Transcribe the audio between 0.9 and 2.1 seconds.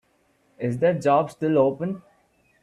job still open?